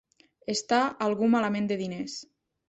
[0.53, 0.79] Estar
[1.09, 2.17] algú malament de diners.